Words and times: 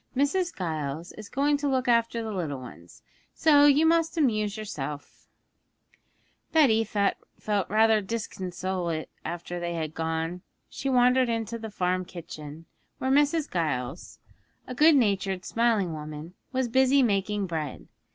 Mrs. 0.17 0.57
Giles 0.57 1.11
is 1.11 1.29
going 1.29 1.57
to 1.57 1.67
look 1.67 1.87
after 1.87 2.23
the 2.23 2.31
little 2.33 2.59
ones, 2.59 3.03
so 3.35 3.65
you 3.67 3.85
must 3.85 4.17
amuse 4.17 4.57
yourself.' 4.57 5.27
Betty 6.51 6.83
felt 6.83 7.69
rather 7.69 8.01
disconsolate 8.01 9.09
after 9.23 9.59
they 9.59 9.75
had 9.75 9.93
gone. 9.93 10.41
She 10.67 10.89
wandered 10.89 11.29
into 11.29 11.59
the 11.59 11.69
farm 11.69 12.03
kitchen, 12.05 12.65
where 12.97 13.11
Mrs. 13.11 13.51
Giles, 13.53 14.17
a 14.65 14.73
good 14.73 14.95
natured, 14.95 15.45
smiling 15.45 15.93
woman, 15.93 16.33
was 16.51 16.67
busy 16.67 17.03
making 17.03 17.45
bread. 17.45 17.87